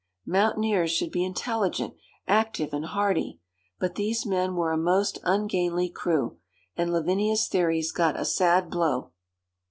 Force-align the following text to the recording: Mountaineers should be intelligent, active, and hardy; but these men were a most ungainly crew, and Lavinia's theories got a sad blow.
Mountaineers 0.25 0.89
should 0.89 1.11
be 1.11 1.23
intelligent, 1.23 1.93
active, 2.27 2.73
and 2.73 2.85
hardy; 2.85 3.39
but 3.77 3.93
these 3.93 4.25
men 4.25 4.55
were 4.55 4.71
a 4.71 4.75
most 4.75 5.19
ungainly 5.21 5.89
crew, 5.89 6.39
and 6.75 6.91
Lavinia's 6.91 7.47
theories 7.47 7.91
got 7.91 8.19
a 8.19 8.25
sad 8.25 8.71
blow. 8.71 9.11